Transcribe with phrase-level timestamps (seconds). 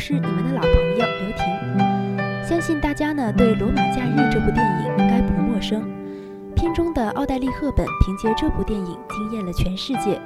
[0.00, 5.82] 是你们的老朋友刘婷，相信大家呢对《罗马假日》这部电影应该不陌生。
[6.56, 10.18] 片中的奥黛丽·赫本凭借这部电影惊艳了全世界，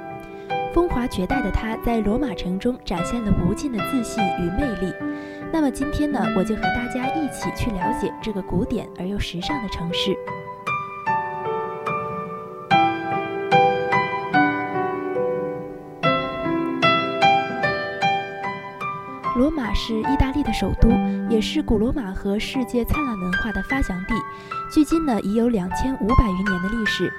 [0.73, 4.93] 风华绝代的她在罗马城中展现了无尽的自信与魅力。
[5.51, 10.15] 那么今天呢，我就和大家一起去了解这个古典而又时尚的城市。
[19.75, 20.89] 是意大利的首都，
[21.29, 24.15] 也是古罗马和世界灿烂文化的发祥地。
[24.71, 27.11] 距今呢，已有两千五百余年的历史。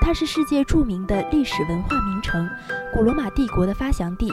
[0.00, 2.46] 它是世界著名的历史文化名城，
[2.92, 4.30] 古罗马帝国的发祥地。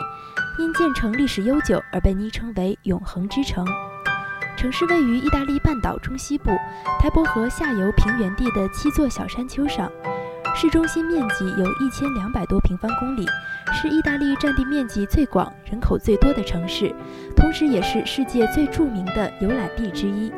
[0.59, 3.65] 因建成历史悠久而被昵称为“永恒之城”。
[4.57, 6.51] 城市位于意大利半岛中西部，
[6.99, 9.89] 台伯河下游平原地的七座小山丘上。
[10.53, 13.25] 市中心面积有一千两百多平方公里，
[13.73, 16.93] 是意大利占地面积最广、人口最多的城市，
[17.35, 20.31] 同时也是世界最著名的游览地之一。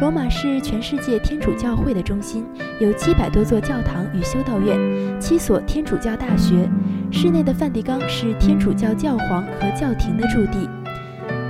[0.00, 2.44] 罗马是全世界天主教会的中心，
[2.80, 4.78] 有七百多座教堂与修道院，
[5.20, 6.68] 七所天主教大学。
[7.10, 10.68] 市内的梵蒂冈是天主教教皇和教廷的驻地。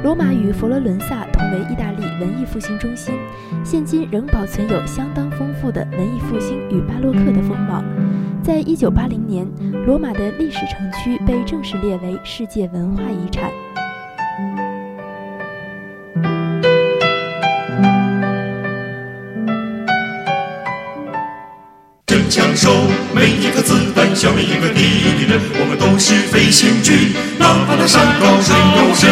[0.05, 3.15] 罗马与佛罗伦萨同为意大利文艺复兴中心，
[3.65, 7.83] 现今仍保存有相当丰富的文艺复兴与巴洛克的风貌。
[8.43, 9.49] 在一九八零年，
[9.87, 13.51] 罗马的历史城区被正式列为世界文化遗产。
[22.57, 22.71] 手，
[23.13, 29.11] 每一颗子弹消灭一个敌人，我们都是飞行军，哪怕那山高水又深。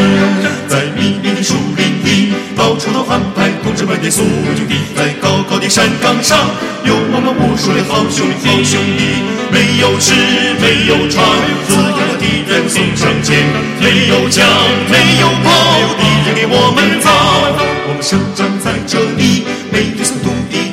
[0.69, 4.77] 在密密的树林里，到处都安排同志们的宿营地。
[4.95, 6.39] 在高高的山岗上，
[6.85, 8.49] 有我们无数的好兄弟。
[8.49, 10.15] 好兄弟，没有吃，
[10.63, 11.27] 没有穿，
[11.67, 13.43] 自由的敌人送上前。
[13.83, 14.47] 没有枪，
[14.87, 15.51] 没有炮，
[15.99, 17.11] 敌人给我们造。
[17.89, 19.42] 我们生长在这里，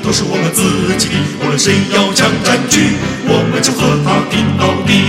[0.09, 0.63] 都是我们自
[0.97, 1.13] 己的。
[1.39, 2.97] 无论谁要强占据，
[3.29, 5.05] 我们就和他拼到底。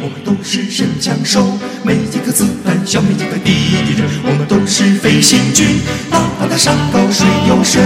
[0.00, 4.08] 我们都是神枪手，每一颗子弹消灭一个敌人。
[4.24, 7.84] 我们都是飞行军，哪怕那山高水又深，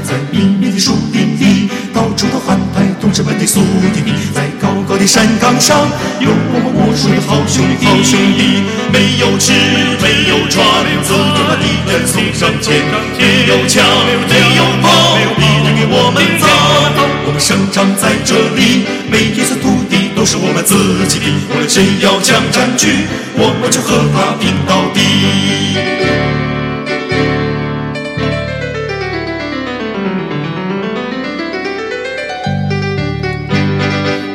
[0.00, 4.00] 在密密的树林里，到处都安排同志们的宿营地。
[4.32, 5.76] 在高高的山岗上，
[6.24, 7.84] 有我们无数的好兄弟。
[7.84, 9.52] 好兄弟，没有吃，
[10.00, 10.64] 没有穿，
[11.04, 12.80] 自有把敌人送上前。
[13.20, 13.84] 没有枪，
[14.24, 14.88] 没有炮，
[20.62, 25.00] 自己的，无论谁要将占据，我们就和他拼到底。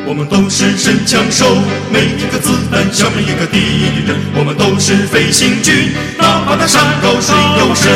[0.05, 1.45] 我们都是神枪手，
[1.91, 3.59] 每一颗子弹消灭一个敌
[4.07, 4.17] 人。
[4.35, 7.91] 我们都是飞行军，哪怕那山高水又深，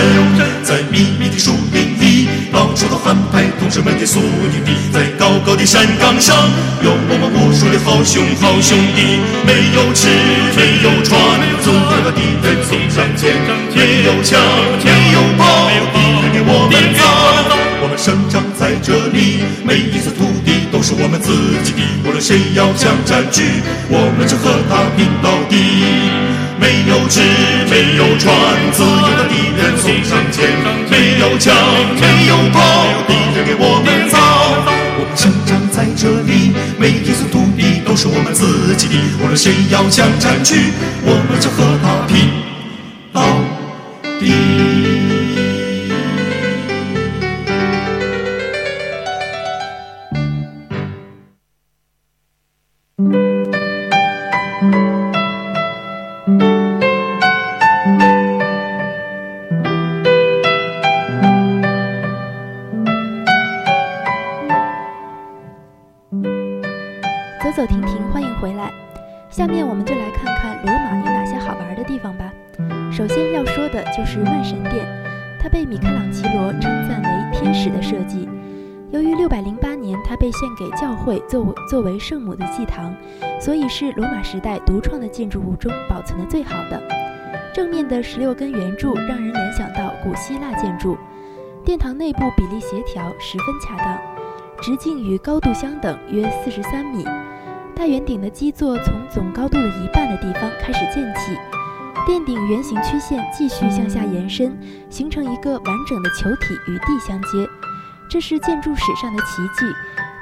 [0.63, 2.20] 在密密的树林里，
[2.61, 6.37] 到处都安排同志们的宿营地，在高高的山岗上，
[6.83, 9.17] 有我们无数的好兄好兄弟。
[9.41, 10.05] 没有吃，
[10.53, 11.17] 没有穿，
[11.59, 13.33] 自由的敌人送上前。
[13.73, 14.37] 没有枪，
[14.85, 17.01] 没有炮，敌人给我们造。
[17.81, 21.81] 我们生长在这里，每一寸土地都是我们自己的。
[22.05, 23.41] 无论谁要将占据，
[23.89, 26.30] 我们就和他拼到底。
[26.61, 27.19] 没有吃，
[27.71, 28.31] 没有穿，
[28.71, 30.45] 自由的敌人送上前。
[30.91, 31.55] 没有枪，
[31.99, 32.61] 没有炮，
[33.07, 34.19] 敌人给我们造。
[34.99, 38.93] 我们生长在这里，每一寸土地都是我们自己的。
[39.23, 40.71] 无论谁要强占去，
[41.03, 42.29] 我们就和他拼
[43.11, 43.23] 到
[67.51, 68.71] 走走停停，欢迎回来。
[69.29, 72.31] 下面我们就来看看罗马有哪些好玩的地方吧。
[72.89, 74.87] 首先要说的就是万神殿，
[75.37, 78.29] 它被米开朗基罗称赞为天使的设计。
[78.91, 82.95] 由于六百零八年它被献给教会作为作为圣母的祭堂，
[83.37, 86.81] 所以是罗马时代独创的建筑物中保存的最好的。
[87.53, 90.97] 正面的十六根圆柱让人联想到古希腊建筑。
[91.65, 93.97] 殿堂内部比例协调，十分恰当，
[94.61, 97.05] 直径与高度相等，约四十三米。
[97.75, 101.35] 大圆顶的基座从总高度的一半的地方开始建起，
[102.05, 104.55] 殿顶圆形曲线继续向下延伸，
[104.89, 107.49] 形成一个完整的球体与地相接。
[108.07, 109.65] 这是建筑史上的奇迹，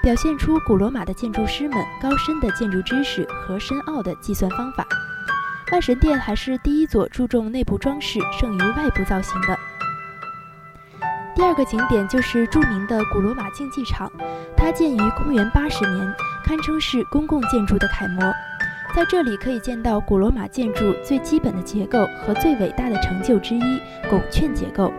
[0.01, 4.87] 表现出古罗马的建筑师们高深的建筑知识和深奥的计算方法。
[5.73, 9.58] 万神殿还是第一座注重内部装饰胜于外部造型的。
[11.39, 14.11] 第二个景点就是著名的古罗马竞技场，
[14.57, 16.13] 它建于公元八十年，
[16.43, 18.21] 堪称是公共建筑的楷模。
[18.93, 23.61] 在这里可以见到古罗马建筑最基本的结构和最伟大的成就之一——
[24.11, 24.91] 拱券结构。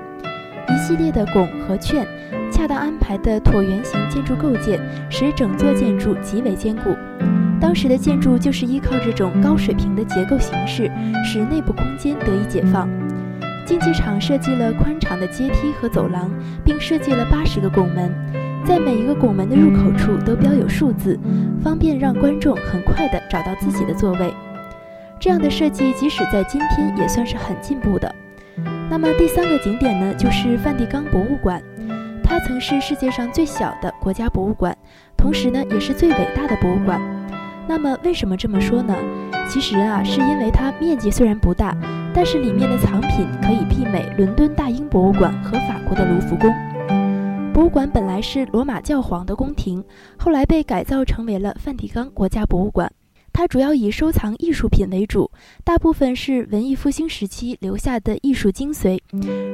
[0.67, 2.09] 一系列的拱和券，
[2.51, 6.97] 恰当安排的椭圆形建筑构件，使整座建筑极为坚固。
[7.61, 10.91] 当时的建筑就是依靠这种高水平的结构形式，
[11.23, 12.89] 使内部空间得以解放。
[13.71, 16.29] 竞技场设计了宽敞的阶梯和走廊，
[16.65, 18.13] 并设计了八十个拱门，
[18.65, 21.17] 在每一个拱门的入口处都标有数字，
[21.63, 24.35] 方便让观众很快地找到自己的座位。
[25.21, 28.13] 这样的设计即使在今天也算是很进步的。
[28.91, 31.63] 那么第三个景点呢，就是梵蒂冈博物馆，
[32.25, 34.77] 它曾是世界上最小的国家博物馆，
[35.17, 37.01] 同时呢也是最伟大的博物馆。
[37.69, 38.97] 那么为什么这么说呢？
[39.49, 41.73] 其实啊，是因为它面积虽然不大。
[42.15, 46.53] 但是里面的藏品可以媲美伦敦大英博物馆和法国的卢浮宫。
[47.53, 49.85] 博物馆本来是罗马教皇的宫廷，
[50.17, 52.91] 后来被改造成为了梵蒂冈国家博物馆。
[53.33, 55.31] 它主要以收藏艺术品为主，
[55.65, 58.99] 大部分是文艺复兴时期留下的艺术精髓，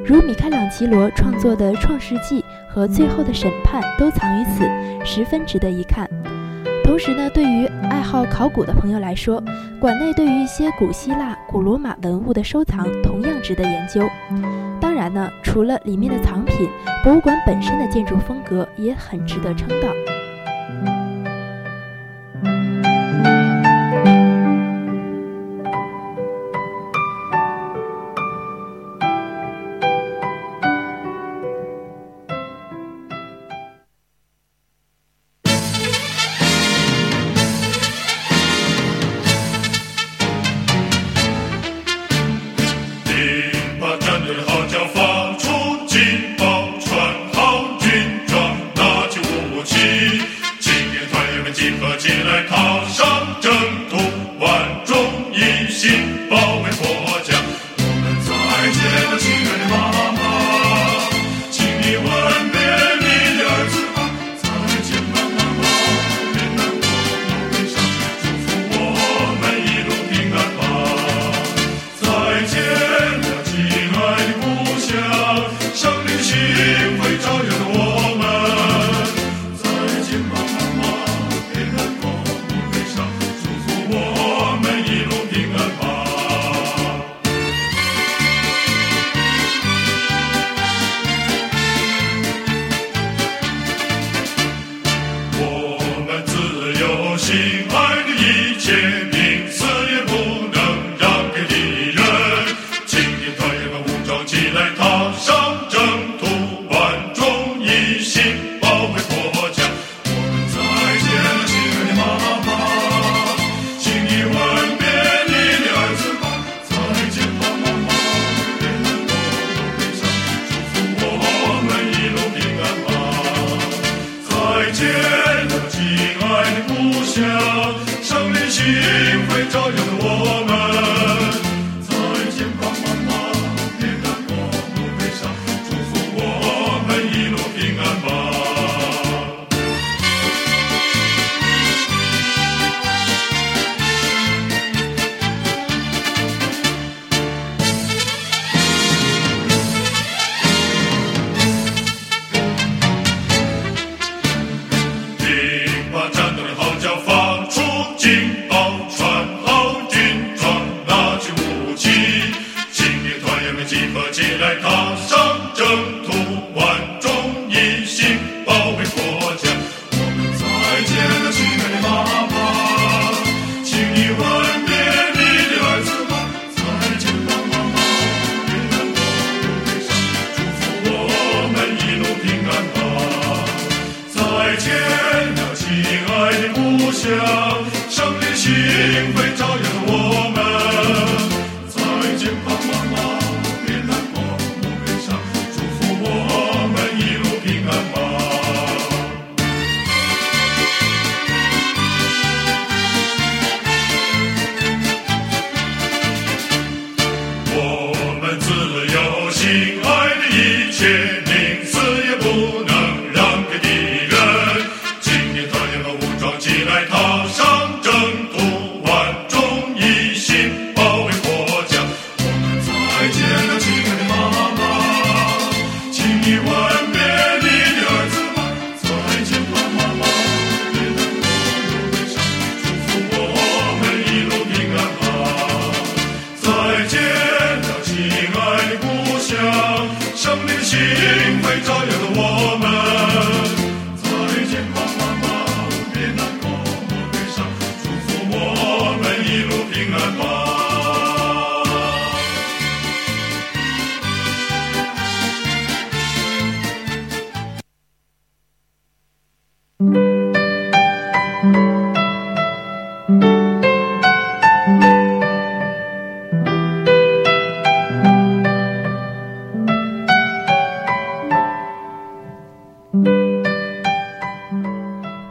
[0.04, 4.64] 如米开朗基罗创作的《创世纪》和《最后的审判》都藏于此，
[5.04, 6.08] 十分值得一看。
[6.86, 9.42] 同时呢，对于爱好考古的朋友来说，
[9.80, 14.08] 馆内对于一些古希腊、古罗马文物的收藏同样值得研究。
[14.80, 16.70] 当然呢，除了里面的藏品，
[17.02, 19.88] 博物馆本身的建筑风格也很值得称道。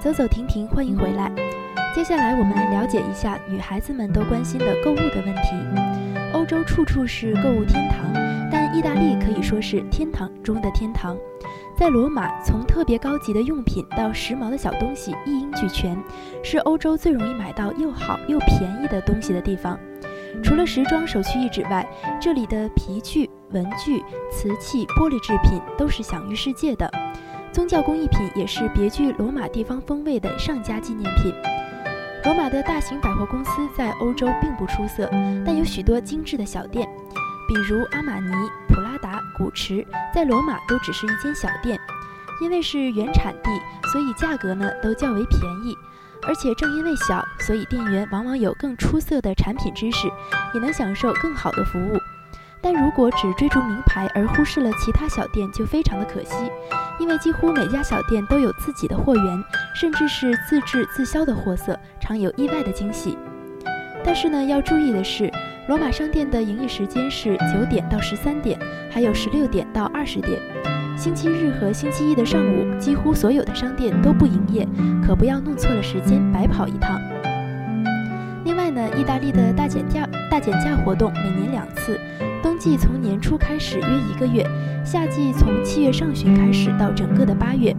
[0.06, 1.32] 走走停停，欢迎回来。
[1.96, 5.56] 接下来我们来了解一下女孩子们都关心的购物的问题。
[6.32, 8.14] 欧洲处处是购物天堂，
[8.52, 11.18] 但意大利可以说是天堂中的天堂。
[11.76, 15.98] 在罗马，从特别高级的用品到时髦的小东西一应俱全，
[16.44, 19.76] 是欧洲最容易买到又好又便宜的东西的地方。
[20.44, 21.84] 除了时装首屈一指外，
[22.22, 26.88] 这里的皮具、文具、瓷器、玻璃制品都是享誉世界的。
[27.56, 31.34] 宗教工艺品也是别具罗马地方风味的上佳纪念品。
[32.26, 35.10] 罗马的大型百货公司在欧洲并不出色，
[35.46, 36.86] 但有许多精致的小店，
[37.48, 38.30] 比如阿玛尼、
[38.68, 41.80] 普拉达、古驰，在罗马都只是一间小店。
[42.42, 43.50] 因为是原产地，
[43.90, 45.74] 所以价格呢都较为便宜。
[46.28, 50.10] 而且正因为小，所以店员往往有更出色的产品知识，
[50.54, 51.98] 也能享受更好的服务。
[52.76, 56.36] 如果只追逐名牌而忽视了其他小店，就非常的可惜。
[57.00, 63.18] 因为几乎每家小店都有自己的货源，甚至是自制自销的货色，常有意外的惊喜。
[64.04, 65.32] 但是呢，要注意的是，
[65.68, 68.58] 罗马商店的营业时间是九点到十三点，
[68.90, 70.40] 还有十六点到二十点。
[70.96, 74.66] 星期日和星期一的上午，几乎所有的商店都不营业，
[75.06, 77.02] 可不要弄错了时间，白跑一趟。
[78.46, 82.00] 另外呢，意大利的大减价大减价活动每年两次，
[82.66, 84.44] 季从年初开始约一个月，
[84.84, 87.72] 夏季从七月上旬开始到整个的八月。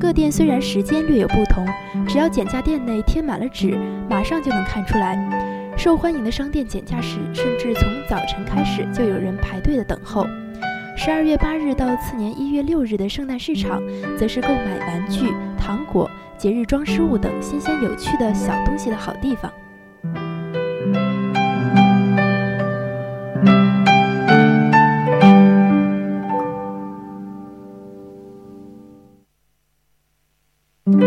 [0.00, 1.64] 各店虽然时间略有不同，
[2.08, 3.78] 只要减价店内贴满了纸，
[4.10, 5.16] 马上就能看出来。
[5.78, 10.26] 受欢迎的商店减价时，甚至从早晨开始就有人排队的等候。
[10.96, 13.80] 十二月八日到次年一月六日的圣诞市场，
[14.18, 19.52] 则是购买玩具、糖果、节日装饰物等新鲜有趣的小东西的好地方。
[30.88, 31.00] 我们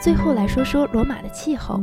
[0.00, 1.80] 最后来说说罗马的气候。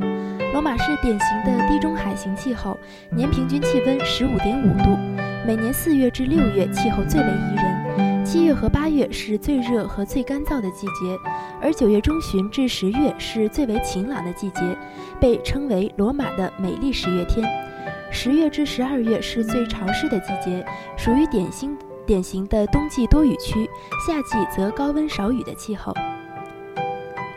[0.53, 2.77] 罗马是典型的地中海型气候，
[3.09, 4.97] 年平均气温十五点五度。
[5.45, 7.80] 每年四月至六月气候最为宜人，
[8.31, 11.19] 七月和八月是最热和最干燥的季节，
[11.61, 14.61] 而九月中旬至十月是最为晴朗的季节，
[15.19, 17.45] 被称为罗马的美丽十月天。
[18.09, 23.69] 十月至十二月是最潮湿的季节，属于典型典型的冬季多雨区，
[24.07, 25.93] 夏季则高温少雨的气候。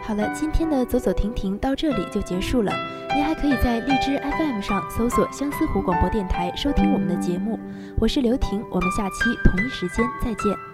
[0.00, 2.72] 好了，今天的走走停停到这里就结束了。
[3.16, 7.58] 您还可以在荔枝 FM 上搜索相思湖广播电台收听我们的节目。
[7.98, 10.73] 我是刘婷，我们下期同一时间再见。